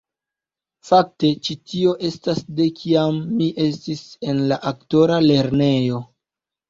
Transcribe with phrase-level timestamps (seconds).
[0.87, 6.01] Fakte, ĉi tio estas de kiam mi estis en la aktora lernejo